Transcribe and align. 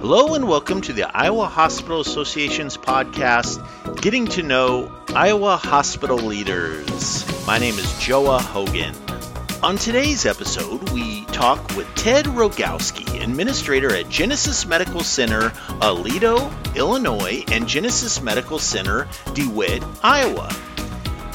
Hello 0.00 0.34
and 0.34 0.46
welcome 0.46 0.80
to 0.82 0.92
the 0.92 1.10
Iowa 1.14 1.46
Hospital 1.46 2.00
Association's 2.00 2.76
podcast, 2.76 3.60
Getting 4.00 4.26
to 4.28 4.44
Know 4.44 4.92
Iowa 5.08 5.56
Hospital 5.56 6.16
Leaders. 6.16 7.26
My 7.48 7.58
name 7.58 7.74
is 7.74 7.86
Joa 7.94 8.40
Hogan. 8.40 8.94
On 9.64 9.76
today's 9.76 10.24
episode, 10.24 10.90
we 10.90 11.24
talk 11.26 11.58
with 11.76 11.92
Ted 11.96 12.26
Rogalski, 12.26 13.20
administrator 13.20 13.92
at 13.92 14.08
Genesis 14.08 14.64
Medical 14.66 15.00
Center, 15.00 15.50
Aledo, 15.80 16.48
Illinois, 16.76 17.42
and 17.50 17.66
Genesis 17.66 18.22
Medical 18.22 18.60
Center, 18.60 19.08
DeWitt, 19.34 19.82
Iowa. 20.04 20.54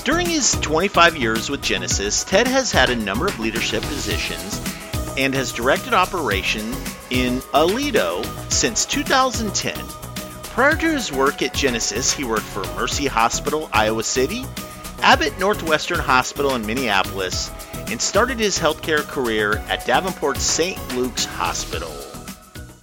During 0.05 0.30
his 0.30 0.54
25 0.61 1.18
years 1.18 1.50
with 1.50 1.61
Genesis, 1.61 2.23
Ted 2.23 2.48
has 2.48 2.71
had 2.71 2.89
a 2.89 2.95
number 2.95 3.27
of 3.27 3.38
leadership 3.39 3.84
positions 3.84 4.61
and 5.18 5.34
has 5.36 5.52
directed 5.52 5.93
operation 5.93 6.73
in 7.14 7.38
Aledo 7.54 8.25
since 8.52 8.86
2010. 8.88 9.77
Prior 10.45 10.76
to 10.76 10.91
his 10.91 11.12
work 11.12 11.44
at 11.44 11.54
Genesis, 11.54 12.12
he 12.12 12.23
worked 12.23 12.41
for 12.41 12.63
Mercy 12.76 13.05
Hospital, 13.05 13.70
Iowa 13.71 14.02
City, 14.02 14.44
Abbott 15.04 15.38
Northwestern 15.38 15.99
Hospital 15.99 16.55
in 16.55 16.66
Minneapolis, 16.66 17.52
and 17.88 18.02
started 18.02 18.40
his 18.40 18.57
healthcare 18.57 19.07
career 19.07 19.57
at 19.70 19.85
Davenport 19.85 20.38
St. 20.38 20.80
Luke's 20.95 21.26
Hospital. 21.26 21.91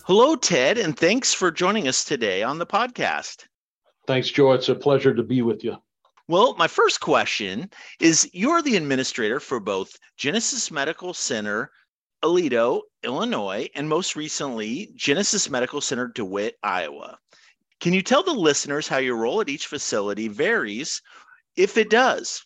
Hello, 0.04 0.36
Ted, 0.36 0.78
and 0.78 0.96
thanks 0.96 1.34
for 1.34 1.50
joining 1.50 1.88
us 1.88 2.04
today 2.04 2.44
on 2.44 2.58
the 2.58 2.66
podcast. 2.66 3.46
Thanks, 4.06 4.28
Joe. 4.28 4.52
It's 4.52 4.68
a 4.68 4.76
pleasure 4.76 5.14
to 5.14 5.24
be 5.24 5.42
with 5.42 5.64
you. 5.64 5.76
Well, 6.28 6.54
my 6.54 6.68
first 6.68 7.00
question 7.00 7.68
is 7.98 8.30
You're 8.32 8.62
the 8.62 8.76
administrator 8.76 9.40
for 9.40 9.58
both 9.58 9.98
Genesis 10.16 10.70
Medical 10.70 11.14
Center 11.14 11.72
Aledo, 12.22 12.82
Illinois, 13.02 13.68
and 13.74 13.88
most 13.88 14.16
recently, 14.16 14.90
Genesis 14.94 15.48
Medical 15.48 15.80
Center, 15.80 16.08
DeWitt, 16.08 16.56
Iowa. 16.62 17.18
Can 17.80 17.92
you 17.92 18.02
tell 18.02 18.22
the 18.22 18.32
listeners 18.32 18.86
how 18.86 18.98
your 18.98 19.16
role 19.16 19.40
at 19.40 19.48
each 19.48 19.66
facility 19.66 20.28
varies, 20.28 21.00
if 21.56 21.78
it 21.78 21.88
does? 21.88 22.44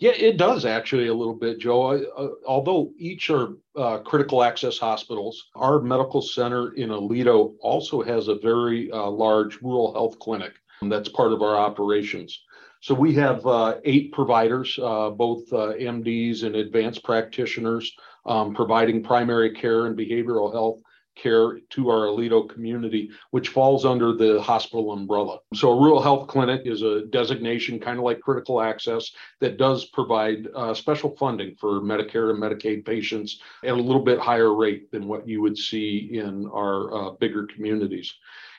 Yeah, 0.00 0.10
it 0.10 0.36
does 0.36 0.64
actually 0.64 1.06
a 1.06 1.14
little 1.14 1.36
bit, 1.36 1.60
Joe. 1.60 1.92
Uh, 1.92 2.28
although 2.46 2.92
each 2.98 3.30
are 3.30 3.50
uh, 3.76 3.98
critical 3.98 4.42
access 4.42 4.76
hospitals, 4.76 5.50
our 5.54 5.80
medical 5.80 6.20
center 6.20 6.72
in 6.74 6.90
Aledo 6.90 7.54
also 7.60 8.02
has 8.02 8.26
a 8.26 8.34
very 8.34 8.90
uh, 8.90 9.08
large 9.08 9.62
rural 9.62 9.92
health 9.92 10.18
clinic 10.18 10.54
that's 10.82 11.08
part 11.08 11.32
of 11.32 11.42
our 11.42 11.56
operations. 11.56 12.42
So 12.80 12.94
we 12.94 13.14
have 13.14 13.46
uh, 13.46 13.76
eight 13.84 14.12
providers, 14.12 14.78
uh, 14.82 15.10
both 15.10 15.50
uh, 15.52 15.72
MDs 15.72 16.42
and 16.42 16.56
advanced 16.56 17.02
practitioners 17.02 17.90
um, 18.26 18.54
providing 18.54 19.02
primary 19.02 19.50
care 19.50 19.86
and 19.86 19.96
behavioral 19.96 20.52
health 20.52 20.80
care 21.16 21.60
to 21.70 21.90
our 21.90 22.06
Aledo 22.06 22.48
community, 22.48 23.10
which 23.30 23.48
falls 23.48 23.84
under 23.84 24.12
the 24.12 24.40
hospital 24.42 24.92
umbrella. 24.92 25.38
So, 25.54 25.70
a 25.70 25.80
rural 25.80 26.02
health 26.02 26.28
clinic 26.28 26.62
is 26.64 26.82
a 26.82 27.06
designation, 27.06 27.78
kind 27.78 27.98
of 27.98 28.04
like 28.04 28.20
critical 28.20 28.60
access, 28.60 29.12
that 29.40 29.56
does 29.56 29.86
provide 29.86 30.48
uh, 30.54 30.74
special 30.74 31.14
funding 31.16 31.54
for 31.56 31.80
Medicare 31.80 32.30
and 32.30 32.42
Medicaid 32.42 32.84
patients 32.84 33.40
at 33.62 33.70
a 33.70 33.74
little 33.74 34.02
bit 34.02 34.18
higher 34.18 34.54
rate 34.54 34.90
than 34.90 35.06
what 35.06 35.28
you 35.28 35.40
would 35.42 35.56
see 35.56 36.10
in 36.12 36.46
our 36.52 36.94
uh, 36.94 37.10
bigger 37.12 37.46
communities. 37.46 38.14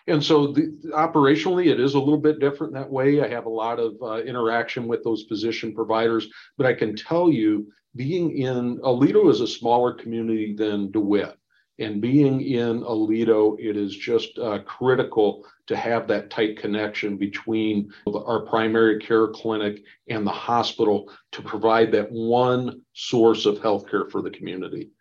And 0.08 0.24
so, 0.24 0.48
the, 0.48 0.72
operationally, 0.94 1.68
it 1.68 1.80
is 1.80 1.96
a 1.96 2.00
little 2.00 2.20
bit 2.20 2.40
different 2.40 2.74
that 2.74 2.90
way. 2.90 3.22
I 3.22 3.28
have 3.28 3.48
a 3.48 3.50
lot 3.50 3.80
of 3.80 3.96
uh, 4.02 4.22
interaction 4.22 4.88
with 4.88 5.04
those 5.04 5.26
physician 5.28 5.74
providers, 5.74 6.28
but 6.58 6.68
I 6.68 6.74
can 6.74 6.96
tell 6.96 7.32
you 7.32 7.68
being 7.96 8.38
in 8.38 8.80
Aledo 8.80 9.30
is 9.30 9.42
a 9.42 9.48
smaller 9.48 9.94
community 9.94 10.54
than 10.54 10.92
DeWitt. 10.92 11.38
And 11.78 12.02
being 12.02 12.42
in 12.42 12.84
Aledo, 12.84 13.58
it 13.60 13.76
is 13.76 13.96
just 13.96 14.38
uh, 14.40 14.60
critical 14.60 15.46
to 15.68 15.76
have 15.76 16.08
that 16.08 16.30
tight 16.30 16.58
connection 16.58 17.18
between 17.18 17.92
our 18.08 18.46
primary 18.46 19.00
care 19.00 19.28
clinic 19.28 19.84
and 20.10 20.26
the 20.26 20.32
hospital 20.32 21.12
to 21.34 21.42
provide 21.42 21.92
that 21.92 22.10
one 22.12 22.82
source 22.94 23.46
of 23.46 23.60
healthcare 23.60 24.10
for 24.10 24.22
the 24.22 24.30
community. 24.30 24.92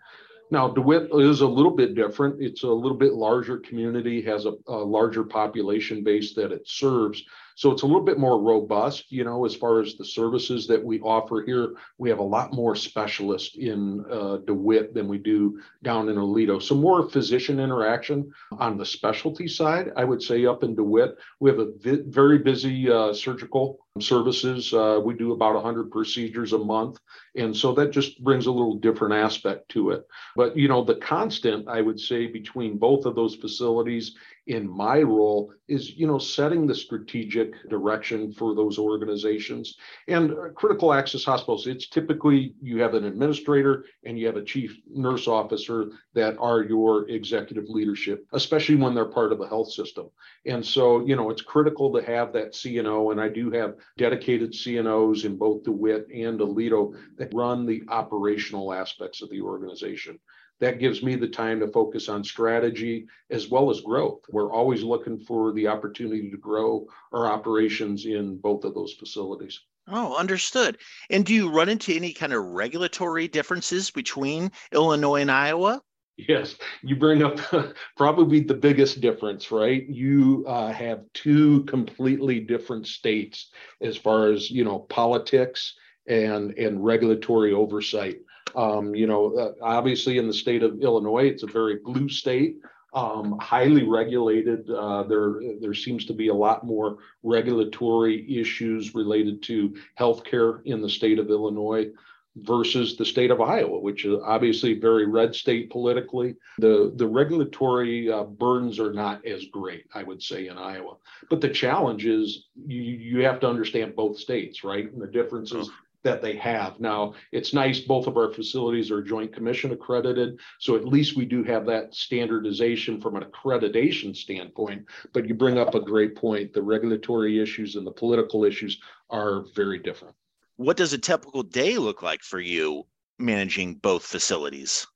Now, 0.54 0.68
DeWitt 0.68 1.10
is 1.14 1.40
a 1.40 1.48
little 1.48 1.72
bit 1.72 1.96
different. 1.96 2.40
It's 2.40 2.62
a 2.62 2.68
little 2.68 2.96
bit 2.96 3.14
larger 3.14 3.58
community, 3.58 4.22
has 4.22 4.46
a, 4.46 4.52
a, 4.68 4.76
larger 4.76 5.24
population 5.24 6.04
base 6.04 6.32
that 6.34 6.52
it 6.52 6.62
serves. 6.64 7.24
So 7.56 7.72
it's 7.72 7.82
a 7.82 7.86
little 7.86 8.04
bit 8.04 8.20
more 8.20 8.40
robust, 8.40 9.10
you 9.10 9.24
know, 9.24 9.44
as 9.44 9.56
far 9.56 9.80
as 9.80 9.96
the 9.96 10.04
services 10.04 10.68
that 10.68 10.80
we 10.82 11.00
offer 11.00 11.42
here. 11.44 11.74
We 11.98 12.08
have 12.08 12.20
a 12.20 12.22
lot 12.22 12.52
more 12.52 12.76
specialists 12.76 13.56
in 13.56 14.04
uh, 14.08 14.36
DeWitt 14.46 14.94
than 14.94 15.08
we 15.08 15.18
do 15.18 15.60
down 15.82 16.08
in 16.08 16.14
Aledo. 16.14 16.62
So 16.62 16.76
more 16.76 17.10
physician 17.10 17.58
interaction 17.58 18.30
on 18.52 18.78
the 18.78 18.86
specialty 18.86 19.48
side, 19.48 19.90
I 19.96 20.04
would 20.04 20.22
say 20.22 20.46
up 20.46 20.62
in 20.62 20.76
DeWitt. 20.76 21.16
We 21.40 21.50
have 21.50 21.58
a 21.58 21.72
vi- 21.80 22.04
very 22.06 22.38
busy 22.38 22.88
uh, 22.88 23.12
surgical 23.12 23.83
services. 24.00 24.74
Uh, 24.74 25.00
we 25.04 25.14
do 25.14 25.32
about 25.32 25.54
100 25.54 25.88
procedures 25.90 26.52
a 26.52 26.58
month. 26.58 26.98
And 27.36 27.56
so 27.56 27.72
that 27.74 27.92
just 27.92 28.22
brings 28.24 28.46
a 28.46 28.50
little 28.50 28.74
different 28.74 29.14
aspect 29.14 29.68
to 29.70 29.90
it. 29.90 30.04
But, 30.34 30.56
you 30.56 30.66
know, 30.66 30.82
the 30.82 30.96
constant, 30.96 31.68
I 31.68 31.80
would 31.80 32.00
say, 32.00 32.26
between 32.26 32.76
both 32.76 33.06
of 33.06 33.14
those 33.14 33.36
facilities 33.36 34.16
in 34.46 34.68
my 34.68 35.00
role 35.00 35.52
is 35.68 35.96
you 35.96 36.06
know 36.06 36.18
setting 36.18 36.66
the 36.66 36.74
strategic 36.74 37.54
direction 37.70 38.30
for 38.30 38.54
those 38.54 38.78
organizations 38.78 39.76
and 40.08 40.32
uh, 40.32 40.48
critical 40.54 40.92
access 40.92 41.24
hospitals 41.24 41.66
it's 41.66 41.88
typically 41.88 42.54
you 42.60 42.82
have 42.82 42.92
an 42.92 43.04
administrator 43.04 43.86
and 44.04 44.18
you 44.18 44.26
have 44.26 44.36
a 44.36 44.44
chief 44.44 44.76
nurse 44.86 45.26
officer 45.26 45.86
that 46.12 46.36
are 46.38 46.62
your 46.62 47.08
executive 47.08 47.64
leadership 47.68 48.26
especially 48.32 48.74
when 48.74 48.94
they're 48.94 49.06
part 49.06 49.32
of 49.32 49.40
a 49.40 49.48
health 49.48 49.72
system 49.72 50.10
and 50.44 50.64
so 50.64 51.04
you 51.06 51.16
know 51.16 51.30
it's 51.30 51.42
critical 51.42 51.90
to 51.90 52.02
have 52.02 52.32
that 52.34 52.52
cno 52.52 53.12
and 53.12 53.20
i 53.20 53.28
do 53.28 53.50
have 53.50 53.76
dedicated 53.96 54.52
cnos 54.52 55.24
in 55.24 55.36
both 55.36 55.62
dewitt 55.62 56.06
and 56.12 56.40
aledo 56.40 56.94
that 57.16 57.32
run 57.34 57.66
the 57.66 57.82
operational 57.88 58.72
aspects 58.72 59.22
of 59.22 59.30
the 59.30 59.40
organization 59.40 60.18
that 60.60 60.78
gives 60.78 61.02
me 61.02 61.16
the 61.16 61.28
time 61.28 61.60
to 61.60 61.68
focus 61.68 62.08
on 62.08 62.22
strategy 62.22 63.06
as 63.30 63.48
well 63.48 63.70
as 63.70 63.80
growth. 63.80 64.20
We're 64.30 64.52
always 64.52 64.82
looking 64.82 65.18
for 65.18 65.52
the 65.52 65.66
opportunity 65.66 66.30
to 66.30 66.36
grow 66.36 66.86
our 67.12 67.26
operations 67.26 68.06
in 68.06 68.38
both 68.38 68.64
of 68.64 68.74
those 68.74 68.94
facilities. 68.94 69.60
Oh, 69.88 70.16
understood. 70.16 70.78
And 71.10 71.26
do 71.26 71.34
you 71.34 71.50
run 71.50 71.68
into 71.68 71.94
any 71.94 72.12
kind 72.12 72.32
of 72.32 72.42
regulatory 72.44 73.28
differences 73.28 73.90
between 73.90 74.50
Illinois 74.72 75.20
and 75.20 75.30
Iowa? 75.30 75.82
Yes, 76.16 76.54
you 76.82 76.94
bring 76.94 77.22
up 77.22 77.40
probably 77.96 78.40
the 78.40 78.54
biggest 78.54 79.00
difference, 79.00 79.50
right? 79.50 79.84
You 79.88 80.44
uh, 80.46 80.72
have 80.72 81.00
two 81.12 81.64
completely 81.64 82.40
different 82.40 82.86
states 82.86 83.50
as 83.80 83.96
far 83.96 84.30
as 84.30 84.50
you 84.50 84.64
know 84.64 84.78
politics 84.78 85.74
and 86.06 86.56
and 86.56 86.84
regulatory 86.84 87.52
oversight. 87.52 88.18
Um, 88.54 88.94
you 88.94 89.08
know, 89.08 89.36
uh, 89.36 89.52
obviously 89.60 90.18
in 90.18 90.28
the 90.28 90.34
state 90.34 90.62
of 90.62 90.80
Illinois, 90.80 91.26
it's 91.26 91.42
a 91.42 91.48
very 91.48 91.80
blue 91.82 92.08
state, 92.08 92.58
um, 92.92 93.36
highly 93.40 93.82
regulated. 93.82 94.70
Uh, 94.70 95.02
there, 95.02 95.40
there 95.60 95.74
seems 95.74 96.04
to 96.06 96.12
be 96.12 96.28
a 96.28 96.34
lot 96.34 96.64
more 96.64 96.98
regulatory 97.24 98.24
issues 98.38 98.94
related 98.94 99.42
to 99.42 99.74
healthcare 99.98 100.60
in 100.64 100.80
the 100.80 100.88
state 100.88 101.18
of 101.18 101.30
Illinois 101.30 101.90
versus 102.36 102.96
the 102.96 103.04
state 103.04 103.30
of 103.30 103.40
Iowa, 103.40 103.78
which 103.78 104.04
is 104.04 104.18
obviously 104.24 104.74
very 104.74 105.06
red 105.06 105.34
state 105.34 105.70
politically. 105.70 106.34
The 106.58 106.92
the 106.96 107.06
regulatory 107.06 108.10
uh, 108.10 108.24
burdens 108.24 108.78
are 108.80 108.92
not 108.92 109.24
as 109.26 109.46
great, 109.46 109.86
I 109.94 110.02
would 110.02 110.22
say, 110.22 110.48
in 110.48 110.58
Iowa. 110.58 110.96
But 111.30 111.40
the 111.40 111.48
challenge 111.48 112.06
is 112.06 112.48
you 112.66 112.82
you 112.82 113.24
have 113.24 113.40
to 113.40 113.48
understand 113.48 113.96
both 113.96 114.18
states, 114.18 114.64
right, 114.64 114.90
and 114.90 115.00
the 115.00 115.06
differences 115.06 115.70
that 116.02 116.20
they 116.20 116.36
have. 116.36 116.78
Now, 116.80 117.14
it's 117.32 117.54
nice 117.54 117.80
both 117.80 118.06
of 118.06 118.18
our 118.18 118.30
facilities 118.30 118.90
are 118.90 119.02
joint 119.02 119.32
commission 119.32 119.72
accredited, 119.72 120.38
so 120.58 120.76
at 120.76 120.86
least 120.86 121.16
we 121.16 121.24
do 121.24 121.42
have 121.44 121.64
that 121.66 121.94
standardization 121.94 123.00
from 123.00 123.16
an 123.16 123.24
accreditation 123.24 124.14
standpoint. 124.14 124.84
But 125.12 125.26
you 125.26 125.34
bring 125.34 125.58
up 125.58 125.74
a 125.74 125.80
great 125.80 126.14
point. 126.14 126.52
The 126.52 126.62
regulatory 126.62 127.40
issues 127.40 127.76
and 127.76 127.86
the 127.86 127.90
political 127.90 128.44
issues 128.44 128.78
are 129.08 129.44
very 129.54 129.78
different. 129.78 130.14
What 130.56 130.76
does 130.76 130.92
a 130.92 130.98
typical 130.98 131.42
day 131.42 131.78
look 131.78 132.02
like 132.02 132.22
for 132.22 132.40
you 132.40 132.84
managing 133.18 133.74
both 133.74 134.04
facilities? 134.04 134.86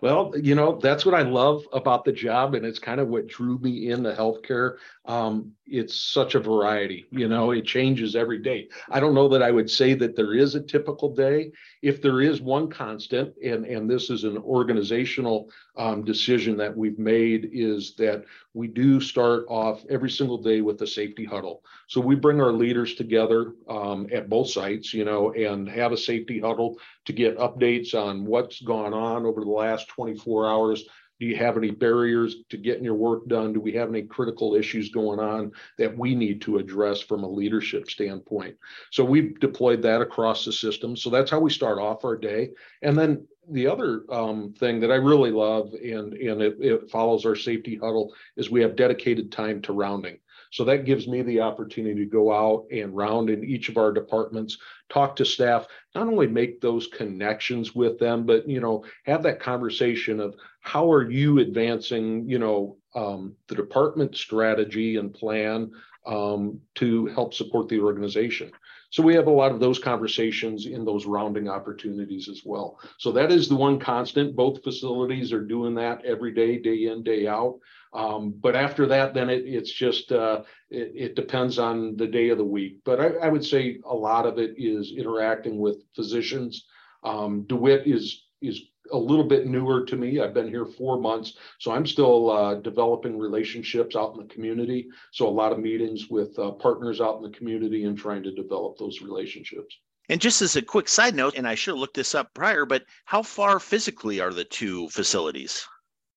Well, 0.00 0.32
you 0.40 0.54
know, 0.54 0.78
that's 0.80 1.04
what 1.04 1.14
I 1.14 1.22
love 1.22 1.64
about 1.72 2.04
the 2.04 2.12
job. 2.12 2.54
And 2.54 2.64
it's 2.64 2.78
kind 2.78 3.00
of 3.00 3.08
what 3.08 3.26
drew 3.26 3.58
me 3.58 3.90
in 3.90 4.02
the 4.02 4.12
healthcare. 4.12 4.76
Um, 5.10 5.54
it's 5.66 6.00
such 6.00 6.36
a 6.36 6.40
variety, 6.40 7.04
you 7.10 7.26
know, 7.26 7.50
it 7.50 7.64
changes 7.64 8.14
every 8.14 8.38
day. 8.38 8.68
I 8.88 9.00
don't 9.00 9.14
know 9.14 9.26
that 9.30 9.42
I 9.42 9.50
would 9.50 9.68
say 9.68 9.94
that 9.94 10.14
there 10.14 10.34
is 10.34 10.54
a 10.54 10.62
typical 10.62 11.12
day. 11.12 11.50
If 11.82 12.00
there 12.00 12.20
is 12.20 12.40
one 12.40 12.70
constant, 12.70 13.34
and, 13.44 13.64
and 13.64 13.90
this 13.90 14.08
is 14.08 14.22
an 14.22 14.38
organizational 14.38 15.50
um, 15.76 16.04
decision 16.04 16.56
that 16.58 16.76
we've 16.76 16.98
made, 17.00 17.50
is 17.52 17.96
that 17.96 18.24
we 18.54 18.68
do 18.68 19.00
start 19.00 19.46
off 19.48 19.84
every 19.90 20.10
single 20.10 20.38
day 20.38 20.60
with 20.60 20.80
a 20.82 20.86
safety 20.86 21.24
huddle. 21.24 21.64
So 21.88 22.00
we 22.00 22.14
bring 22.14 22.40
our 22.40 22.52
leaders 22.52 22.94
together 22.94 23.54
um, 23.68 24.06
at 24.12 24.28
both 24.28 24.50
sites, 24.50 24.94
you 24.94 25.04
know, 25.04 25.32
and 25.32 25.68
have 25.68 25.90
a 25.90 25.96
safety 25.96 26.38
huddle 26.38 26.78
to 27.06 27.12
get 27.12 27.36
updates 27.36 27.96
on 27.96 28.26
what's 28.26 28.60
gone 28.60 28.94
on 28.94 29.26
over 29.26 29.40
the 29.40 29.50
last 29.50 29.88
24 29.88 30.48
hours 30.48 30.84
Do 31.20 31.26
you 31.26 31.36
have 31.36 31.58
any 31.58 31.70
barriers 31.70 32.36
to 32.48 32.56
getting 32.56 32.82
your 32.82 32.94
work 32.94 33.28
done? 33.28 33.52
Do 33.52 33.60
we 33.60 33.72
have 33.72 33.90
any 33.90 34.02
critical 34.02 34.54
issues 34.54 34.88
going 34.88 35.20
on 35.20 35.52
that 35.78 35.96
we 35.96 36.14
need 36.14 36.40
to 36.42 36.56
address 36.56 37.00
from 37.02 37.24
a 37.24 37.30
leadership 37.30 37.90
standpoint? 37.90 38.56
So 38.90 39.04
we've 39.04 39.38
deployed 39.38 39.82
that 39.82 40.00
across 40.00 40.46
the 40.46 40.52
system. 40.52 40.96
So 40.96 41.10
that's 41.10 41.30
how 41.30 41.38
we 41.38 41.50
start 41.50 41.78
off 41.78 42.04
our 42.04 42.16
day. 42.16 42.50
And 42.82 42.96
then 42.96 43.26
the 43.50 43.66
other 43.66 44.04
um, 44.10 44.54
thing 44.58 44.80
that 44.80 44.90
I 44.90 44.96
really 44.96 45.30
love, 45.30 45.72
and 45.74 46.14
and 46.14 46.40
it, 46.40 46.56
it 46.60 46.90
follows 46.90 47.26
our 47.26 47.36
safety 47.36 47.76
huddle, 47.76 48.14
is 48.36 48.50
we 48.50 48.62
have 48.62 48.76
dedicated 48.76 49.30
time 49.30 49.60
to 49.62 49.72
rounding. 49.72 50.18
So 50.52 50.64
that 50.64 50.84
gives 50.84 51.06
me 51.06 51.22
the 51.22 51.40
opportunity 51.40 52.00
to 52.00 52.10
go 52.10 52.32
out 52.32 52.66
and 52.72 52.96
round 52.96 53.30
in 53.30 53.44
each 53.44 53.68
of 53.68 53.76
our 53.76 53.92
departments, 53.92 54.58
talk 54.88 55.14
to 55.16 55.24
staff, 55.24 55.66
not 55.94 56.08
only 56.08 56.26
make 56.26 56.60
those 56.60 56.88
connections 56.88 57.74
with 57.74 57.98
them, 57.98 58.26
but 58.26 58.48
you 58.48 58.60
know, 58.60 58.84
have 59.04 59.22
that 59.22 59.38
conversation 59.40 60.18
of 60.18 60.34
how 60.60 60.90
are 60.90 61.10
you 61.10 61.38
advancing, 61.38 62.28
you 62.28 62.38
know, 62.38 62.76
um, 62.94 63.34
the 63.48 63.54
department 63.54 64.16
strategy 64.16 64.96
and 64.96 65.14
plan 65.14 65.70
um, 66.06 66.60
to 66.76 67.06
help 67.06 67.34
support 67.34 67.68
the 67.68 67.80
organization. 67.80 68.50
So 68.90 69.04
we 69.04 69.14
have 69.14 69.28
a 69.28 69.32
lot 69.32 69.52
of 69.52 69.60
those 69.60 69.78
conversations 69.78 70.66
in 70.66 70.84
those 70.84 71.06
rounding 71.06 71.48
opportunities 71.48 72.28
as 72.28 72.42
well. 72.44 72.80
So 72.98 73.12
that 73.12 73.30
is 73.30 73.48
the 73.48 73.54
one 73.54 73.78
constant. 73.78 74.34
Both 74.34 74.64
facilities 74.64 75.32
are 75.32 75.44
doing 75.44 75.76
that 75.76 76.04
every 76.04 76.32
day, 76.32 76.58
day 76.58 76.86
in, 76.86 77.04
day 77.04 77.28
out. 77.28 77.60
Um, 77.92 78.34
but 78.40 78.56
after 78.56 78.86
that, 78.86 79.14
then 79.14 79.30
it, 79.30 79.44
it's 79.46 79.70
just 79.70 80.10
uh, 80.10 80.42
it, 80.70 80.92
it, 80.94 81.14
depends 81.16 81.58
on 81.58 81.96
the 81.96 82.06
day 82.06 82.30
of 82.30 82.38
the 82.38 82.44
week. 82.44 82.78
But 82.84 83.00
I, 83.00 83.06
I, 83.26 83.28
would 83.28 83.44
say 83.44 83.80
a 83.84 83.94
lot 83.94 84.26
of 84.26 84.38
it 84.38 84.54
is 84.56 84.92
interacting 84.96 85.58
with 85.58 85.82
physicians. 85.96 86.66
Um, 87.02 87.46
DeWitt 87.48 87.88
is 87.88 88.26
is 88.40 88.62
a 88.92 88.98
little 88.98 89.24
bit 89.24 89.46
newer 89.46 89.84
to 89.84 89.96
me. 89.96 90.20
I've 90.20 90.34
been 90.34 90.48
here 90.48 90.66
four 90.66 91.00
months, 91.00 91.34
so 91.58 91.70
I'm 91.72 91.86
still 91.86 92.30
uh, 92.30 92.54
developing 92.56 93.18
relationships 93.18 93.94
out 93.94 94.14
in 94.14 94.26
the 94.26 94.32
community. 94.32 94.88
So 95.12 95.28
a 95.28 95.30
lot 95.30 95.52
of 95.52 95.58
meetings 95.58 96.08
with 96.08 96.38
uh, 96.38 96.52
partners 96.52 97.00
out 97.00 97.18
in 97.18 97.22
the 97.22 97.36
community 97.36 97.84
and 97.84 97.96
trying 97.96 98.22
to 98.24 98.32
develop 98.32 98.78
those 98.78 99.00
relationships. 99.00 99.76
And 100.08 100.20
just 100.20 100.42
as 100.42 100.56
a 100.56 100.62
quick 100.62 100.88
side 100.88 101.14
note, 101.14 101.34
and 101.36 101.46
I 101.46 101.54
should 101.54 101.72
have 101.72 101.78
looked 101.78 101.94
this 101.94 102.16
up 102.16 102.34
prior, 102.34 102.66
but 102.66 102.84
how 103.04 103.22
far 103.22 103.60
physically 103.60 104.20
are 104.20 104.32
the 104.32 104.44
two 104.44 104.88
facilities? 104.88 105.64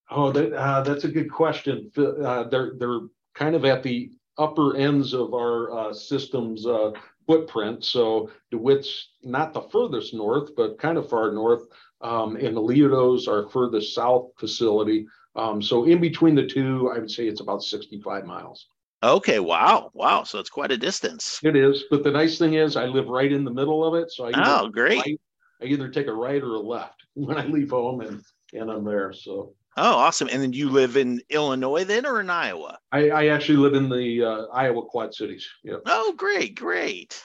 Oh, 0.09 0.31
that, 0.31 0.53
uh, 0.53 0.81
that's 0.81 1.03
a 1.03 1.09
good 1.09 1.31
question. 1.31 1.91
Uh, 1.95 2.43
they're 2.45 2.73
they're 2.77 3.01
kind 3.35 3.55
of 3.55 3.65
at 3.65 3.83
the 3.83 4.11
upper 4.37 4.75
ends 4.75 5.13
of 5.13 5.33
our 5.33 5.71
uh, 5.71 5.93
system's 5.93 6.65
uh, 6.65 6.91
footprint. 7.27 7.83
So 7.83 8.29
DeWitt's 8.51 9.09
not 9.23 9.53
the 9.53 9.61
furthest 9.61 10.13
north, 10.13 10.55
but 10.55 10.79
kind 10.79 10.97
of 10.97 11.09
far 11.09 11.31
north. 11.31 11.63
Um, 12.03 12.35
and 12.35 12.55
Aledo's 12.57 13.27
our 13.27 13.49
furthest 13.49 13.95
south 13.95 14.31
facility. 14.37 15.07
Um, 15.35 15.61
so 15.61 15.85
in 15.85 15.99
between 15.99 16.35
the 16.35 16.45
two, 16.45 16.91
I 16.93 16.99
would 16.99 17.09
say 17.09 17.27
it's 17.27 17.41
about 17.41 17.63
65 17.63 18.25
miles. 18.25 18.67
Okay, 19.01 19.39
wow, 19.39 19.89
wow. 19.93 20.23
So 20.23 20.39
it's 20.39 20.49
quite 20.49 20.71
a 20.71 20.77
distance. 20.77 21.39
It 21.43 21.55
is, 21.55 21.85
but 21.89 22.03
the 22.03 22.11
nice 22.11 22.37
thing 22.37 22.53
is, 22.53 22.77
I 22.77 22.85
live 22.85 23.07
right 23.07 23.31
in 23.31 23.43
the 23.43 23.51
middle 23.51 23.83
of 23.83 23.95
it. 23.95 24.11
So 24.11 24.27
I 24.27 24.31
oh, 24.35 24.69
great. 24.69 24.99
Right, 24.99 25.21
I 25.61 25.65
either 25.65 25.89
take 25.89 26.07
a 26.07 26.13
right 26.13 26.41
or 26.41 26.55
a 26.55 26.59
left 26.59 27.03
when 27.15 27.37
I 27.37 27.45
leave 27.45 27.71
home, 27.71 28.01
and 28.01 28.23
and 28.53 28.69
I'm 28.69 28.85
there. 28.85 29.11
So 29.11 29.55
Oh, 29.75 29.95
awesome. 29.95 30.29
And 30.31 30.41
then 30.41 30.53
you 30.53 30.69
live 30.69 30.97
in 30.97 31.21
Illinois 31.29 31.83
then 31.83 32.05
or 32.05 32.19
in 32.19 32.29
Iowa? 32.29 32.77
I, 32.91 33.09
I 33.09 33.27
actually 33.27 33.57
live 33.57 33.73
in 33.73 33.89
the 33.89 34.23
uh, 34.23 34.45
Iowa 34.53 34.83
Quad 34.83 35.15
Cities. 35.15 35.49
Yeah. 35.63 35.77
Oh, 35.85 36.13
great, 36.15 36.55
great. 36.55 37.23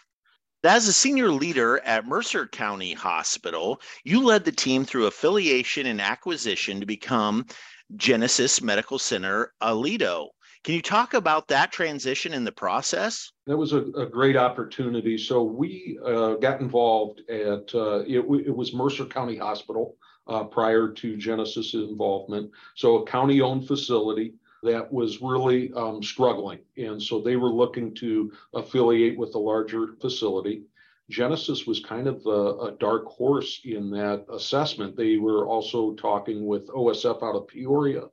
As 0.64 0.88
a 0.88 0.92
senior 0.92 1.30
leader 1.30 1.78
at 1.84 2.04
Mercer 2.04 2.48
County 2.48 2.92
Hospital, 2.92 3.80
you 4.02 4.24
led 4.24 4.44
the 4.44 4.50
team 4.50 4.84
through 4.84 5.06
affiliation 5.06 5.86
and 5.86 6.00
acquisition 6.00 6.80
to 6.80 6.86
become 6.86 7.46
Genesis 7.94 8.60
Medical 8.60 8.98
Center 8.98 9.52
Aledo. 9.62 10.30
Can 10.64 10.74
you 10.74 10.82
talk 10.82 11.14
about 11.14 11.46
that 11.46 11.70
transition 11.70 12.34
in 12.34 12.42
the 12.42 12.50
process? 12.50 13.30
That 13.46 13.56
was 13.56 13.72
a, 13.72 13.82
a 13.92 14.06
great 14.06 14.36
opportunity. 14.36 15.16
So 15.16 15.44
we 15.44 15.96
uh, 16.04 16.34
got 16.34 16.60
involved 16.60 17.20
at 17.30 17.72
uh, 17.72 18.00
it, 18.00 18.18
it 18.18 18.54
was 18.54 18.74
Mercer 18.74 19.04
County 19.04 19.36
Hospital 19.36 19.96
uh, 20.26 20.42
prior 20.42 20.88
to 20.88 21.16
Genesis 21.16 21.74
involvement. 21.74 22.50
So 22.74 22.96
a 22.96 23.06
county 23.06 23.40
owned 23.40 23.68
facility 23.68 24.34
that 24.62 24.92
was 24.92 25.20
really 25.20 25.72
um, 25.74 26.02
struggling. 26.02 26.58
And 26.76 27.02
so 27.02 27.20
they 27.20 27.36
were 27.36 27.50
looking 27.50 27.94
to 27.96 28.32
affiliate 28.54 29.18
with 29.18 29.34
a 29.34 29.38
larger 29.38 29.94
facility. 30.00 30.62
Genesis 31.10 31.66
was 31.66 31.80
kind 31.80 32.06
of 32.06 32.24
a, 32.26 32.66
a, 32.66 32.76
dark 32.78 33.06
horse 33.06 33.62
in 33.64 33.90
that 33.90 34.26
assessment. 34.30 34.96
They 34.96 35.16
were 35.16 35.46
also 35.46 35.94
talking 35.94 36.46
with 36.46 36.68
OSF 36.68 37.22
out 37.22 37.36
of 37.36 37.48
Peoria. 37.48 38.04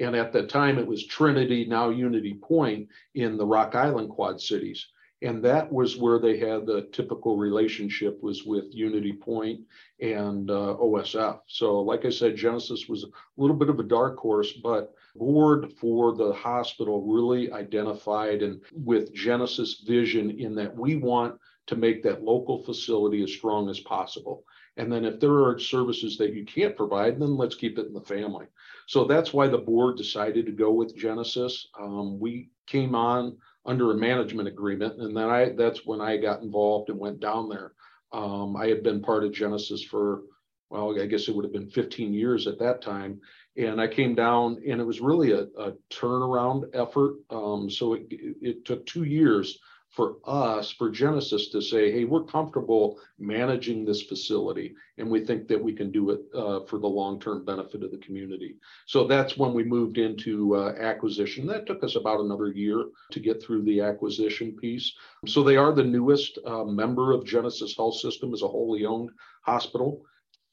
And 0.00 0.16
at 0.16 0.32
that 0.32 0.48
time, 0.48 0.78
it 0.78 0.86
was 0.86 1.06
Trinity, 1.06 1.64
now 1.64 1.90
Unity 1.90 2.34
Point 2.34 2.88
in 3.14 3.36
the 3.36 3.46
Rock 3.46 3.74
Island 3.74 4.10
Quad 4.10 4.40
Cities 4.40 4.86
and 5.22 5.44
that 5.44 5.70
was 5.70 5.96
where 5.96 6.18
they 6.18 6.38
had 6.38 6.66
the 6.66 6.88
typical 6.92 7.36
relationship 7.36 8.22
was 8.22 8.44
with 8.44 8.74
unity 8.74 9.12
point 9.12 9.60
and 10.00 10.50
uh, 10.50 10.76
osf 10.80 11.40
so 11.46 11.80
like 11.80 12.04
i 12.04 12.10
said 12.10 12.36
genesis 12.36 12.88
was 12.88 13.04
a 13.04 13.08
little 13.36 13.56
bit 13.56 13.68
of 13.68 13.78
a 13.80 13.84
dark 13.84 14.18
horse 14.18 14.52
but 14.52 14.94
board 15.16 15.72
for 15.80 16.14
the 16.14 16.32
hospital 16.32 17.02
really 17.02 17.52
identified 17.52 18.42
and 18.42 18.60
with 18.72 19.14
genesis 19.14 19.82
vision 19.86 20.30
in 20.38 20.54
that 20.54 20.74
we 20.76 20.96
want 20.96 21.38
to 21.66 21.76
make 21.76 22.02
that 22.02 22.22
local 22.22 22.62
facility 22.64 23.22
as 23.22 23.32
strong 23.32 23.68
as 23.68 23.80
possible 23.80 24.44
and 24.76 24.90
then 24.90 25.04
if 25.04 25.20
there 25.20 25.44
are 25.44 25.58
services 25.58 26.16
that 26.16 26.34
you 26.34 26.44
can't 26.44 26.76
provide 26.76 27.18
then 27.18 27.36
let's 27.36 27.54
keep 27.54 27.78
it 27.78 27.86
in 27.86 27.92
the 27.92 28.00
family 28.00 28.46
so 28.86 29.04
that's 29.04 29.32
why 29.32 29.46
the 29.46 29.58
board 29.58 29.96
decided 29.96 30.46
to 30.46 30.52
go 30.52 30.72
with 30.72 30.96
genesis 30.96 31.68
um, 31.78 32.18
we 32.18 32.50
came 32.66 32.94
on 32.94 33.36
under 33.66 33.90
a 33.92 33.96
management 33.96 34.48
agreement. 34.48 35.00
And 35.00 35.16
then 35.16 35.28
I 35.28 35.50
that's 35.50 35.84
when 35.84 36.00
I 36.00 36.16
got 36.16 36.42
involved 36.42 36.88
and 36.88 36.98
went 36.98 37.20
down 37.20 37.48
there. 37.48 37.72
Um, 38.12 38.56
I 38.56 38.66
had 38.66 38.82
been 38.82 39.02
part 39.02 39.24
of 39.24 39.32
Genesis 39.32 39.84
for 39.84 40.22
well, 40.70 41.00
I 41.00 41.06
guess 41.06 41.26
it 41.26 41.34
would 41.34 41.44
have 41.44 41.52
been 41.52 41.68
15 41.68 42.14
years 42.14 42.46
at 42.46 42.58
that 42.60 42.80
time. 42.80 43.20
And 43.56 43.80
I 43.80 43.88
came 43.88 44.14
down, 44.14 44.62
and 44.66 44.80
it 44.80 44.84
was 44.84 45.00
really 45.00 45.32
a, 45.32 45.42
a 45.58 45.72
turnaround 45.90 46.64
effort. 46.72 47.16
Um, 47.30 47.68
so 47.68 47.94
it, 47.94 48.06
it 48.10 48.64
took 48.64 48.86
two 48.86 49.04
years 49.04 49.58
for 49.90 50.18
us, 50.24 50.70
for 50.70 50.88
Genesis 50.88 51.48
to 51.48 51.60
say, 51.60 51.90
hey, 51.90 52.04
we're 52.04 52.22
comfortable 52.22 53.00
managing 53.18 53.84
this 53.84 54.02
facility 54.02 54.74
and 54.98 55.10
we 55.10 55.24
think 55.24 55.48
that 55.48 55.62
we 55.62 55.72
can 55.72 55.90
do 55.90 56.10
it 56.10 56.20
uh, 56.32 56.60
for 56.66 56.78
the 56.78 56.86
long-term 56.86 57.44
benefit 57.44 57.82
of 57.82 57.90
the 57.90 57.98
community. 57.98 58.56
So 58.86 59.06
that's 59.06 59.36
when 59.36 59.52
we 59.52 59.64
moved 59.64 59.98
into 59.98 60.54
uh, 60.54 60.74
acquisition. 60.78 61.44
That 61.46 61.66
took 61.66 61.82
us 61.82 61.96
about 61.96 62.20
another 62.20 62.52
year 62.52 62.86
to 63.10 63.20
get 63.20 63.42
through 63.42 63.62
the 63.64 63.80
acquisition 63.80 64.56
piece. 64.56 64.92
So 65.26 65.42
they 65.42 65.56
are 65.56 65.72
the 65.72 65.82
newest 65.82 66.38
uh, 66.46 66.64
member 66.64 67.12
of 67.12 67.26
Genesis 67.26 67.76
Health 67.76 67.96
System 67.96 68.32
as 68.32 68.42
a 68.42 68.48
wholly 68.48 68.86
owned 68.86 69.10
hospital. 69.42 70.04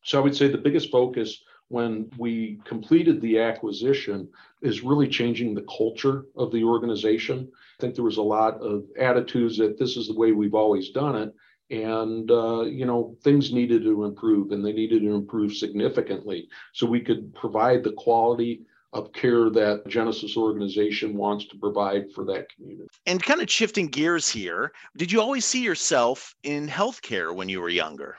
So 0.04 0.20
I 0.20 0.24
would 0.24 0.36
say 0.36 0.48
the 0.48 0.58
biggest 0.58 0.90
focus 0.90 1.44
when 1.70 2.10
we 2.18 2.60
completed 2.66 3.22
the 3.22 3.40
acquisition 3.40 4.28
is 4.62 4.84
really 4.84 5.08
changing 5.08 5.54
the 5.54 5.66
culture 5.78 6.26
of 6.36 6.52
the 6.52 6.64
organization. 6.64 7.50
I 7.80 7.82
think 7.82 7.96
there 7.96 8.04
was 8.04 8.18
a 8.18 8.22
lot 8.22 8.62
of 8.62 8.86
attitudes 9.00 9.58
that 9.58 9.78
this 9.78 9.98
is 9.98 10.08
the 10.08 10.16
way 10.16 10.32
we've 10.32 10.56
always 10.56 10.90
done 10.90 11.16
it. 11.16 11.34
And, 11.70 12.32
uh, 12.32 12.62
you 12.62 12.86
know, 12.86 13.18
things 13.24 13.52
needed 13.52 13.84
to 13.84 14.06
improve 14.06 14.52
and 14.52 14.66
they 14.66 14.72
needed 14.72 15.02
to 15.02 15.14
improve 15.14 15.54
significantly 15.54 16.48
so 16.74 16.88
we 16.88 17.02
could 17.02 17.34
provide 17.36 17.84
the 17.84 17.92
quality 17.92 18.62
of 18.94 19.12
care 19.12 19.50
that 19.50 19.86
Genesis 19.88 20.38
organization 20.38 21.18
wants 21.18 21.46
to 21.48 21.58
provide 21.58 22.06
for 22.14 22.24
that 22.26 22.48
community. 22.56 22.88
And 23.06 23.22
kind 23.22 23.42
of 23.42 23.52
shifting 23.52 23.88
gears 23.88 24.30
here, 24.30 24.72
did 24.96 25.12
you 25.12 25.20
always 25.20 25.44
see 25.44 25.62
yourself 25.62 26.34
in 26.44 26.70
healthcare 26.70 27.36
when 27.36 27.50
you 27.50 27.60
were 27.60 27.70
younger? 27.70 28.16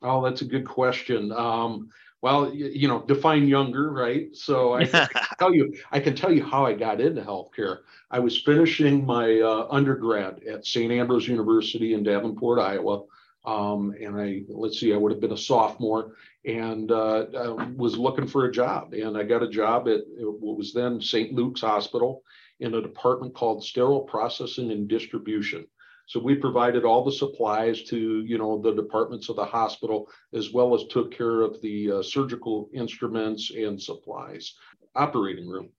Oh, 0.00 0.22
that's 0.22 0.42
a 0.42 0.46
good 0.46 0.66
question. 0.66 1.32
Um, 1.32 1.88
well, 2.24 2.54
you, 2.54 2.70
you, 2.72 2.88
know, 2.88 3.04
define 3.06 3.46
younger, 3.46 3.92
right? 3.92 4.34
So 4.34 4.72
I 4.72 4.86
can 4.86 5.08
tell 5.38 5.54
you, 5.54 5.74
I 5.92 6.00
can 6.00 6.16
tell 6.16 6.32
you 6.32 6.42
how 6.42 6.64
I 6.64 6.72
got 6.72 6.98
into 6.98 7.20
healthcare. 7.20 7.80
I 8.10 8.18
was 8.18 8.40
finishing 8.40 9.04
my 9.04 9.40
uh, 9.40 9.66
undergrad 9.70 10.42
at 10.44 10.64
St. 10.64 10.90
Ambrose 10.90 11.28
University 11.28 11.92
in 11.92 12.02
Davenport, 12.02 12.60
Iowa. 12.60 13.02
Um, 13.44 13.94
and 14.00 14.18
I, 14.18 14.40
let's 14.48 14.80
see, 14.80 14.94
I 14.94 14.96
would 14.96 15.12
have 15.12 15.20
been 15.20 15.32
a 15.32 15.36
sophomore 15.36 16.12
and 16.46 16.90
uh, 16.90 17.26
I 17.36 17.68
was 17.76 17.98
looking 17.98 18.26
for 18.26 18.46
a 18.46 18.52
job. 18.52 18.94
And 18.94 19.18
I 19.18 19.24
got 19.24 19.42
a 19.42 19.50
job 19.50 19.86
at 19.86 20.00
what 20.16 20.56
was 20.56 20.72
then 20.72 21.02
St. 21.02 21.34
Luke's 21.34 21.60
Hospital 21.60 22.22
in 22.58 22.72
a 22.72 22.80
department 22.80 23.34
called 23.34 23.62
Sterile 23.62 24.00
Processing 24.00 24.70
and 24.70 24.88
Distribution. 24.88 25.66
So 26.06 26.20
we 26.20 26.34
provided 26.34 26.84
all 26.84 27.04
the 27.04 27.12
supplies 27.12 27.82
to, 27.84 28.24
you 28.24 28.38
know, 28.38 28.60
the 28.60 28.74
departments 28.74 29.28
of 29.28 29.36
the 29.36 29.44
hospital, 29.44 30.08
as 30.32 30.52
well 30.52 30.74
as 30.74 30.84
took 30.86 31.12
care 31.12 31.40
of 31.40 31.60
the 31.62 31.92
uh, 31.92 32.02
surgical 32.02 32.68
instruments 32.74 33.50
and 33.50 33.80
supplies, 33.80 34.54
operating 34.94 35.48
room. 35.48 35.70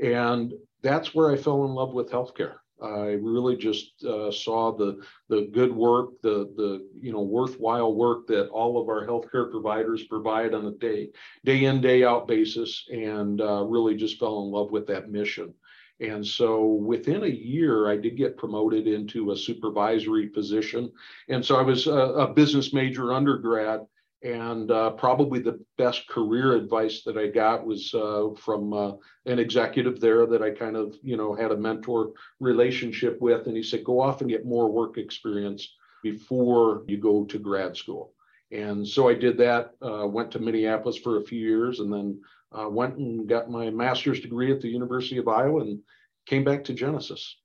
And 0.00 0.52
that's 0.82 1.14
where 1.14 1.30
I 1.30 1.36
fell 1.36 1.64
in 1.64 1.72
love 1.72 1.92
with 1.92 2.10
healthcare. 2.10 2.56
I 2.82 3.12
really 3.12 3.56
just 3.56 4.04
uh, 4.04 4.30
saw 4.30 4.76
the 4.76 5.00
the 5.28 5.48
good 5.52 5.74
work, 5.74 6.20
the 6.22 6.52
the 6.56 6.86
you 7.00 7.12
know 7.12 7.22
worthwhile 7.22 7.94
work 7.94 8.26
that 8.26 8.48
all 8.48 8.80
of 8.80 8.88
our 8.88 9.06
healthcare 9.06 9.50
providers 9.50 10.04
provide 10.04 10.54
on 10.54 10.66
a 10.66 10.72
day 10.72 11.10
day 11.44 11.64
in 11.64 11.80
day 11.80 12.04
out 12.04 12.26
basis, 12.26 12.84
and 12.92 13.40
uh, 13.40 13.64
really 13.64 13.94
just 13.94 14.18
fell 14.18 14.42
in 14.42 14.50
love 14.50 14.72
with 14.72 14.86
that 14.88 15.10
mission. 15.10 15.54
And 16.00 16.26
so 16.26 16.66
within 16.66 17.22
a 17.22 17.28
year, 17.28 17.88
I 17.88 17.96
did 17.96 18.16
get 18.16 18.36
promoted 18.36 18.86
into 18.86 19.30
a 19.30 19.36
supervisory 19.36 20.26
position. 20.26 20.92
And 21.28 21.44
so 21.44 21.56
I 21.56 21.62
was 21.62 21.86
a, 21.86 21.92
a 21.92 22.32
business 22.32 22.72
major 22.72 23.12
undergrad 23.12 23.86
and 24.24 24.70
uh, 24.70 24.90
probably 24.92 25.38
the 25.38 25.62
best 25.76 26.08
career 26.08 26.54
advice 26.54 27.02
that 27.02 27.18
I 27.18 27.26
got 27.26 27.66
was 27.66 27.92
uh, 27.92 28.28
from 28.38 28.72
uh, 28.72 28.92
an 29.26 29.38
executive 29.38 30.00
there 30.00 30.26
that 30.26 30.42
I 30.42 30.50
kind 30.50 30.76
of, 30.76 30.96
you 31.02 31.18
know, 31.18 31.34
had 31.34 31.52
a 31.52 31.56
mentor 31.56 32.12
relationship 32.40 33.20
with. 33.20 33.46
And 33.46 33.56
he 33.56 33.62
said, 33.62 33.84
go 33.84 34.00
off 34.00 34.22
and 34.22 34.30
get 34.30 34.46
more 34.46 34.72
work 34.72 34.96
experience 34.96 35.76
before 36.02 36.84
you 36.86 36.96
go 36.96 37.24
to 37.26 37.38
grad 37.38 37.76
school. 37.76 38.14
And 38.50 38.86
so 38.86 39.08
I 39.08 39.14
did 39.14 39.36
that, 39.38 39.72
uh, 39.82 40.06
went 40.06 40.30
to 40.32 40.38
Minneapolis 40.38 40.96
for 40.96 41.18
a 41.18 41.24
few 41.24 41.40
years, 41.40 41.80
and 41.80 41.92
then 41.92 42.20
uh, 42.56 42.68
went 42.68 42.96
and 42.96 43.28
got 43.28 43.50
my 43.50 43.70
master's 43.70 44.20
degree 44.20 44.52
at 44.52 44.60
the 44.60 44.68
University 44.68 45.18
of 45.18 45.28
Iowa 45.28 45.60
and 45.60 45.80
came 46.26 46.44
back 46.44 46.64
to 46.64 46.74
Genesis. 46.74 47.36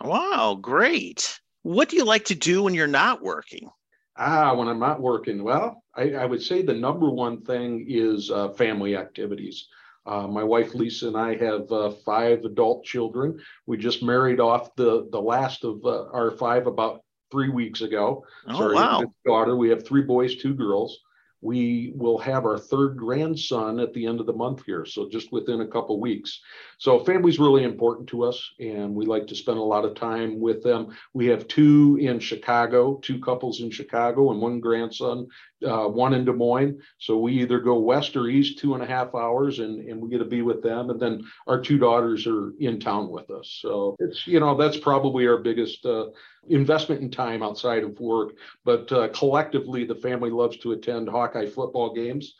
Wow, 0.00 0.58
great. 0.60 1.38
What 1.62 1.88
do 1.88 1.96
you 1.96 2.04
like 2.04 2.26
to 2.26 2.34
do 2.34 2.64
when 2.64 2.74
you're 2.74 2.86
not 2.86 3.22
working? 3.22 3.70
Ah, 4.16 4.54
when 4.54 4.68
I'm 4.68 4.78
not 4.78 5.00
working, 5.00 5.42
well, 5.42 5.82
I, 5.94 6.12
I 6.12 6.26
would 6.26 6.42
say 6.42 6.62
the 6.62 6.74
number 6.74 7.10
one 7.10 7.42
thing 7.42 7.86
is 7.88 8.30
uh, 8.30 8.50
family 8.50 8.96
activities. 8.96 9.68
Uh, 10.06 10.26
my 10.26 10.44
wife 10.44 10.74
Lisa 10.74 11.08
and 11.08 11.16
I 11.16 11.36
have 11.36 11.70
uh, 11.72 11.90
five 12.04 12.44
adult 12.44 12.84
children. 12.84 13.38
We 13.66 13.78
just 13.78 14.02
married 14.02 14.38
off 14.38 14.74
the 14.76 15.08
the 15.10 15.20
last 15.20 15.64
of 15.64 15.80
uh, 15.84 16.04
our 16.12 16.30
five 16.32 16.66
about 16.66 17.00
three 17.32 17.48
weeks 17.48 17.80
ago. 17.80 18.22
Oh, 18.46 18.58
so 18.58 18.74
wow! 18.74 19.02
Daughter, 19.24 19.56
we 19.56 19.70
have 19.70 19.86
three 19.86 20.02
boys, 20.02 20.36
two 20.36 20.54
girls 20.54 21.00
we 21.44 21.92
will 21.94 22.16
have 22.16 22.46
our 22.46 22.58
third 22.58 22.96
grandson 22.96 23.78
at 23.78 23.92
the 23.92 24.06
end 24.06 24.18
of 24.18 24.24
the 24.24 24.32
month 24.32 24.62
here. 24.64 24.86
So 24.86 25.10
just 25.10 25.30
within 25.30 25.60
a 25.60 25.66
couple 25.66 26.00
weeks. 26.00 26.40
So 26.78 27.04
family's 27.04 27.38
really 27.38 27.64
important 27.64 28.08
to 28.08 28.24
us 28.24 28.52
and 28.58 28.94
we 28.94 29.04
like 29.04 29.26
to 29.26 29.36
spend 29.36 29.58
a 29.58 29.62
lot 29.62 29.84
of 29.84 29.94
time 29.94 30.40
with 30.40 30.62
them. 30.62 30.96
We 31.12 31.26
have 31.26 31.46
two 31.46 31.98
in 32.00 32.18
Chicago, 32.18 32.98
two 33.02 33.20
couples 33.20 33.60
in 33.60 33.70
Chicago 33.70 34.32
and 34.32 34.40
one 34.40 34.58
grandson, 34.58 35.28
uh, 35.64 35.88
one 35.88 36.14
in 36.14 36.24
Des 36.24 36.32
Moines. 36.32 36.80
So 36.98 37.18
we 37.18 37.32
either 37.40 37.60
go 37.60 37.78
west 37.78 38.16
or 38.16 38.28
east 38.28 38.58
two 38.58 38.74
and 38.74 38.82
a 38.82 38.86
half 38.86 39.14
hours 39.14 39.58
and, 39.58 39.88
and 39.88 40.00
we 40.00 40.08
get 40.08 40.18
to 40.18 40.24
be 40.24 40.42
with 40.42 40.62
them. 40.62 40.90
And 40.90 41.00
then 41.00 41.24
our 41.46 41.60
two 41.60 41.78
daughters 41.78 42.26
are 42.26 42.52
in 42.60 42.80
town 42.80 43.10
with 43.10 43.30
us. 43.30 43.58
So 43.60 43.96
it's, 43.98 44.26
you 44.26 44.40
know, 44.40 44.56
that's 44.56 44.76
probably 44.76 45.26
our 45.26 45.38
biggest 45.38 45.84
uh, 45.86 46.06
investment 46.48 47.00
in 47.00 47.10
time 47.10 47.42
outside 47.42 47.84
of 47.84 47.98
work. 48.00 48.34
But 48.64 48.90
uh, 48.92 49.08
collectively, 49.08 49.84
the 49.84 49.94
family 49.94 50.30
loves 50.30 50.56
to 50.58 50.72
attend 50.72 51.08
Hawkeye 51.08 51.46
football 51.46 51.94
games. 51.94 52.34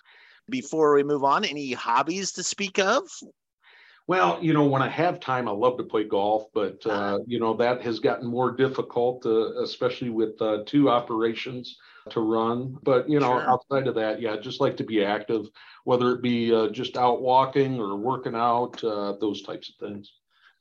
Before 0.48 0.94
we 0.94 1.02
move 1.02 1.24
on, 1.24 1.44
any 1.44 1.72
hobbies 1.72 2.32
to 2.32 2.42
speak 2.42 2.78
of? 2.78 3.08
Well, 4.06 4.38
you 4.42 4.52
know, 4.52 4.66
when 4.66 4.82
I 4.82 4.88
have 4.88 5.18
time, 5.18 5.48
I 5.48 5.52
love 5.52 5.78
to 5.78 5.84
play 5.84 6.04
golf, 6.04 6.44
but 6.52 6.84
uh, 6.86 7.20
you 7.26 7.40
know 7.40 7.54
that 7.56 7.80
has 7.82 8.00
gotten 8.00 8.26
more 8.26 8.50
difficult, 8.50 9.24
uh, 9.24 9.62
especially 9.62 10.10
with 10.10 10.40
uh, 10.42 10.58
two 10.66 10.90
operations 10.90 11.78
to 12.10 12.20
run. 12.20 12.76
But 12.82 13.08
you 13.08 13.18
know, 13.18 13.38
sure. 13.38 13.50
outside 13.50 13.86
of 13.86 13.94
that, 13.94 14.20
yeah, 14.20 14.34
I 14.34 14.36
just 14.36 14.60
like 14.60 14.76
to 14.76 14.84
be 14.84 15.02
active, 15.02 15.46
whether 15.84 16.12
it 16.12 16.20
be 16.20 16.54
uh, 16.54 16.68
just 16.68 16.98
out 16.98 17.22
walking 17.22 17.80
or 17.80 17.96
working 17.96 18.34
out, 18.34 18.82
uh, 18.84 19.14
those 19.20 19.42
types 19.42 19.70
of 19.70 19.88
things. 19.88 20.12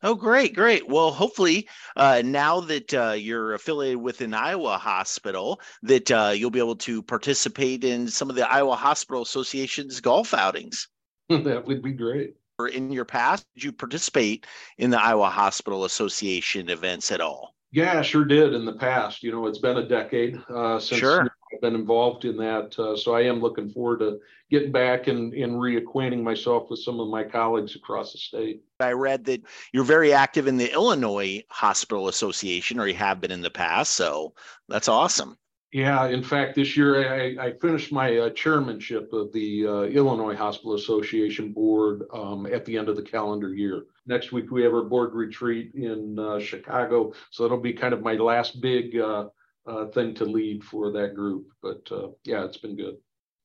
Oh, 0.05 0.15
great, 0.15 0.53
great. 0.53 0.87
Well, 0.87 1.11
hopefully, 1.11 1.67
uh, 1.95 2.21
now 2.25 2.59
that 2.61 2.93
uh, 2.93 3.11
you're 3.11 3.53
affiliated 3.53 4.01
with 4.01 4.19
an 4.19 4.33
Iowa 4.33 4.77
hospital, 4.77 5.61
that 5.83 6.11
uh, 6.11 6.33
you'll 6.35 6.49
be 6.49 6.59
able 6.59 6.75
to 6.77 7.01
participate 7.01 7.85
in 7.85 8.09
some 8.09 8.29
of 8.29 8.35
the 8.35 8.49
Iowa 8.49 8.75
Hospital 8.75 9.21
Association's 9.21 10.01
golf 10.01 10.33
outings. 10.33 10.89
that 11.29 11.65
would 11.65 11.81
be 11.81 11.93
great. 11.93 12.35
Or 12.59 12.67
in 12.67 12.91
your 12.91 13.05
past, 13.05 13.45
did 13.55 13.63
you 13.63 13.71
participate 13.71 14.45
in 14.77 14.91
the 14.91 15.01
Iowa 15.01 15.29
Hospital 15.29 15.85
Association 15.85 16.69
events 16.69 17.11
at 17.11 17.19
all? 17.19 17.55
Yeah, 17.71 17.97
I 17.97 18.01
sure 18.03 18.23
did 18.23 18.53
in 18.53 18.65
the 18.65 18.73
past. 18.73 19.23
You 19.23 19.31
know, 19.31 19.47
it's 19.47 19.57
been 19.57 19.77
a 19.77 19.87
decade 19.87 20.39
uh, 20.53 20.79
since 20.79 20.99
sure. 20.99 21.21
I've 21.21 21.61
been 21.61 21.73
involved 21.73 22.25
in 22.25 22.37
that. 22.37 22.77
Uh, 22.77 22.95
so 22.95 23.15
I 23.15 23.21
am 23.21 23.39
looking 23.39 23.67
forward 23.67 23.99
to 23.99 24.19
getting 24.51 24.71
back 24.71 25.07
and, 25.07 25.33
and 25.33 25.53
reacquainting 25.53 26.21
myself 26.21 26.69
with 26.69 26.79
some 26.79 26.99
of 26.99 27.07
my 27.07 27.23
colleagues 27.23 27.75
across 27.75 28.11
the 28.11 28.19
state. 28.19 28.61
I 28.79 28.91
read 28.91 29.25
that 29.25 29.41
you're 29.71 29.83
very 29.83 30.13
active 30.13 30.45
in 30.45 30.57
the 30.57 30.71
Illinois 30.71 31.43
Hospital 31.49 32.07
Association, 32.07 32.79
or 32.79 32.87
you 32.87 32.93
have 32.93 33.19
been 33.19 33.31
in 33.31 33.41
the 33.41 33.49
past. 33.49 33.93
So 33.93 34.35
that's 34.69 34.87
awesome. 34.87 35.35
Yeah, 35.73 36.05
in 36.05 36.21
fact, 36.21 36.53
this 36.53 36.77
year 36.77 37.11
I, 37.11 37.47
I 37.47 37.53
finished 37.53 37.91
my 37.91 38.15
uh, 38.17 38.29
chairmanship 38.29 39.11
of 39.11 39.33
the 39.33 39.65
uh, 39.65 39.81
Illinois 39.81 40.35
Hospital 40.35 40.75
Association 40.75 41.51
board 41.51 42.03
um, 42.13 42.45
at 42.45 42.63
the 42.63 42.77
end 42.77 42.89
of 42.89 42.95
the 42.95 43.01
calendar 43.01 43.55
year. 43.55 43.85
Next 44.05 44.31
week 44.31 44.51
we 44.51 44.61
have 44.61 44.73
our 44.73 44.83
board 44.83 45.15
retreat 45.15 45.73
in 45.73 46.19
uh, 46.19 46.39
Chicago, 46.39 47.13
so 47.31 47.43
it'll 47.43 47.59
be 47.59 47.73
kind 47.73 47.91
of 47.91 48.03
my 48.03 48.13
last 48.13 48.61
big 48.61 48.99
uh, 48.99 49.29
uh, 49.65 49.87
thing 49.87 50.13
to 50.13 50.25
lead 50.25 50.63
for 50.63 50.91
that 50.91 51.15
group. 51.15 51.47
But 51.63 51.91
uh, 51.91 52.09
yeah, 52.23 52.45
it's 52.45 52.57
been 52.57 52.75
good. 52.75 52.97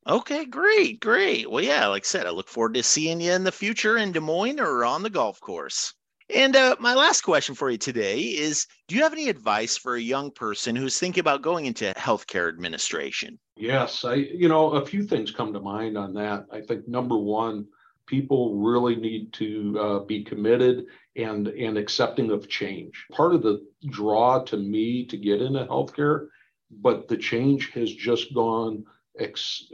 Okay, 0.06 0.44
great, 0.44 1.00
great. 1.00 1.50
Well, 1.50 1.64
yeah, 1.64 1.87
like 1.87 2.04
I 2.04 2.08
said, 2.08 2.26
I 2.26 2.30
look 2.30 2.49
forward 2.49 2.75
to 2.75 2.82
seeing 2.82 3.23
you 3.23 3.32
in 3.32 3.44
the 3.44 3.52
future 3.52 3.97
in 3.97 4.12
Des 4.12 4.20
Moines 4.20 4.61
or 4.61 4.85
on 4.85 5.02
the 5.02 5.08
golf 5.08 5.40
course. 5.40 5.94
And 6.35 6.56
uh, 6.56 6.76
my 6.78 6.94
last 6.94 7.23
question 7.23 7.54
for 7.54 7.70
you 7.70 7.78
today 7.78 8.18
is 8.20 8.66
Do 8.87 8.94
you 8.94 9.02
have 9.02 9.14
any 9.14 9.30
advice 9.30 9.78
for 9.78 9.94
a 9.94 10.00
young 10.00 10.30
person 10.30 10.76
who's 10.76 10.99
thinking 10.99 11.20
about 11.20 11.42
going 11.42 11.66
into 11.66 11.92
healthcare 11.97 12.49
administration? 12.49 13.38
Yes, 13.56 14.04
I, 14.04 14.14
you 14.14 14.49
know, 14.49 14.73
a 14.73 14.85
few 14.85 15.02
things 15.04 15.30
come 15.30 15.52
to 15.54 15.61
mind 15.61 15.97
on 15.97 16.12
that. 16.14 16.47
I 16.52 16.61
think 16.61 16.87
number 16.87 17.16
one, 17.16 17.66
people 18.06 18.56
really 18.56 18.94
need 18.94 19.32
to 19.35 19.78
uh, 19.80 19.99
be 20.00 20.23
committed 20.23 20.85
and 21.16 21.49
and 21.49 21.78
accepting 21.78 22.30
of 22.30 22.49
change. 22.49 23.06
Part 23.11 23.35
of 23.35 23.42
the 23.42 23.66
draw 23.88 24.42
to 24.44 24.56
me 24.58 25.06
to 25.06 25.16
get 25.16 25.40
into 25.40 25.64
healthcare, 25.64 26.28
but 26.70 27.08
the 27.08 27.16
change 27.16 27.70
has 27.70 27.92
just 27.92 28.35
gone 28.35 28.85
ex, 29.18 29.64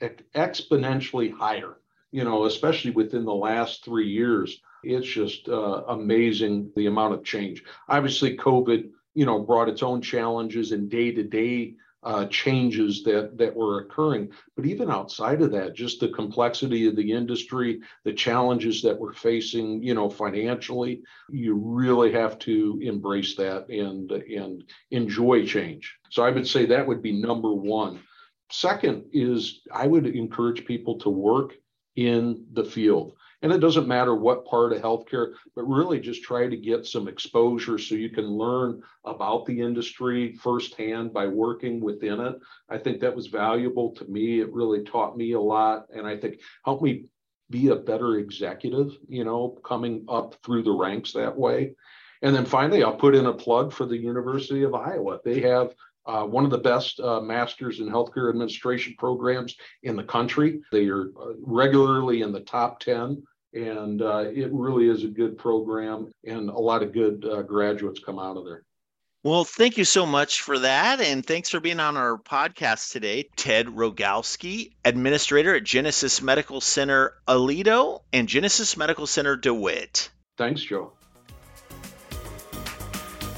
ex, 0.00 0.22
exponentially 0.36 1.32
higher. 1.32 1.78
You 2.12 2.22
know, 2.22 2.44
especially 2.44 2.92
within 2.92 3.24
the 3.24 3.34
last 3.34 3.84
three 3.84 4.08
years 4.08 4.60
it's 4.82 5.06
just 5.06 5.48
uh, 5.48 5.82
amazing 5.88 6.70
the 6.76 6.86
amount 6.86 7.14
of 7.14 7.24
change. 7.24 7.62
Obviously, 7.88 8.36
COVID, 8.36 8.90
you 9.14 9.26
know, 9.26 9.40
brought 9.40 9.68
its 9.68 9.82
own 9.82 10.00
challenges 10.00 10.72
and 10.72 10.90
day-to-day 10.90 11.74
uh, 12.02 12.24
changes 12.26 13.02
that 13.02 13.36
that 13.36 13.54
were 13.54 13.80
occurring. 13.80 14.30
But 14.56 14.64
even 14.64 14.90
outside 14.90 15.42
of 15.42 15.52
that, 15.52 15.74
just 15.74 16.00
the 16.00 16.08
complexity 16.08 16.86
of 16.86 16.96
the 16.96 17.12
industry, 17.12 17.80
the 18.04 18.12
challenges 18.12 18.80
that 18.82 18.98
we're 18.98 19.12
facing, 19.12 19.82
you 19.82 19.94
know, 19.94 20.08
financially, 20.08 21.02
you 21.28 21.54
really 21.54 22.12
have 22.12 22.38
to 22.40 22.78
embrace 22.82 23.36
that 23.36 23.68
and 23.68 24.10
and 24.12 24.64
enjoy 24.90 25.46
change. 25.46 25.94
So 26.10 26.22
I 26.22 26.30
would 26.30 26.46
say 26.46 26.66
that 26.66 26.86
would 26.86 27.02
be 27.02 27.12
number 27.12 27.52
one. 27.52 28.00
Second 28.50 29.04
is 29.12 29.60
I 29.72 29.86
would 29.86 30.06
encourage 30.06 30.64
people 30.64 30.98
to 31.00 31.10
work 31.10 31.54
in 31.96 32.46
the 32.52 32.64
field. 32.64 33.14
And 33.42 33.52
it 33.52 33.58
doesn't 33.58 33.88
matter 33.88 34.14
what 34.14 34.44
part 34.44 34.72
of 34.72 34.82
healthcare, 34.82 35.32
but 35.56 35.62
really 35.62 35.98
just 35.98 36.22
try 36.22 36.46
to 36.46 36.56
get 36.56 36.86
some 36.86 37.08
exposure 37.08 37.78
so 37.78 37.94
you 37.94 38.10
can 38.10 38.26
learn 38.26 38.82
about 39.04 39.46
the 39.46 39.60
industry 39.60 40.34
firsthand 40.34 41.12
by 41.12 41.26
working 41.26 41.80
within 41.80 42.20
it. 42.20 42.36
I 42.68 42.76
think 42.76 43.00
that 43.00 43.16
was 43.16 43.28
valuable 43.28 43.92
to 43.92 44.04
me. 44.04 44.40
It 44.40 44.52
really 44.52 44.84
taught 44.84 45.16
me 45.16 45.32
a 45.32 45.40
lot. 45.40 45.86
And 45.94 46.06
I 46.06 46.18
think 46.18 46.40
helped 46.64 46.82
me 46.82 47.06
be 47.48 47.68
a 47.68 47.76
better 47.76 48.16
executive, 48.16 48.96
you 49.08 49.24
know, 49.24 49.58
coming 49.64 50.04
up 50.08 50.36
through 50.44 50.62
the 50.62 50.72
ranks 50.72 51.12
that 51.12 51.36
way. 51.36 51.72
And 52.22 52.36
then 52.36 52.44
finally, 52.44 52.84
I'll 52.84 52.94
put 52.94 53.14
in 53.14 53.26
a 53.26 53.32
plug 53.32 53.72
for 53.72 53.86
the 53.86 53.96
University 53.96 54.62
of 54.62 54.74
Iowa. 54.74 55.20
They 55.24 55.40
have 55.40 55.74
uh, 56.06 56.24
one 56.24 56.44
of 56.44 56.50
the 56.50 56.58
best 56.58 57.00
uh, 57.00 57.20
masters 57.20 57.80
in 57.80 57.88
healthcare 57.88 58.28
administration 58.28 58.94
programs 58.98 59.56
in 59.82 59.96
the 59.96 60.04
country. 60.04 60.60
They 60.72 60.88
are 60.88 61.08
uh, 61.20 61.32
regularly 61.40 62.22
in 62.22 62.32
the 62.32 62.40
top 62.40 62.80
10 62.80 63.22
and 63.52 64.02
uh, 64.02 64.24
it 64.26 64.52
really 64.52 64.88
is 64.88 65.04
a 65.04 65.08
good 65.08 65.36
program 65.36 66.10
and 66.24 66.48
a 66.50 66.58
lot 66.58 66.82
of 66.82 66.92
good 66.92 67.24
uh, 67.24 67.42
graduates 67.42 68.00
come 68.00 68.18
out 68.18 68.36
of 68.36 68.44
there 68.44 68.62
well, 69.22 69.44
thank 69.44 69.76
you 69.76 69.84
so 69.84 70.06
much 70.06 70.40
for 70.40 70.60
that. 70.60 71.00
And 71.00 71.24
thanks 71.24 71.50
for 71.50 71.60
being 71.60 71.78
on 71.78 71.98
our 71.98 72.16
podcast 72.16 72.90
today. 72.90 73.28
Ted 73.36 73.66
Rogalski, 73.66 74.70
administrator 74.82 75.54
at 75.54 75.64
Genesis 75.64 76.22
Medical 76.22 76.62
Center 76.62 77.12
Aledo 77.28 78.00
and 78.14 78.28
Genesis 78.28 78.78
Medical 78.78 79.06
Center 79.06 79.36
DeWitt. 79.36 80.08
Thanks, 80.38 80.62
Joe. 80.62 80.92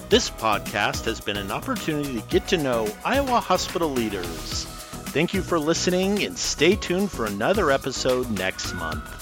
This 0.08 0.30
podcast 0.30 1.06
has 1.06 1.20
been 1.20 1.36
an 1.36 1.50
opportunity 1.50 2.20
to 2.20 2.26
get 2.28 2.46
to 2.48 2.58
know 2.58 2.88
Iowa 3.04 3.40
hospital 3.40 3.88
leaders. 3.88 4.66
Thank 5.08 5.34
you 5.34 5.42
for 5.42 5.58
listening 5.58 6.22
and 6.22 6.38
stay 6.38 6.76
tuned 6.76 7.10
for 7.10 7.26
another 7.26 7.72
episode 7.72 8.30
next 8.30 8.72
month. 8.74 9.21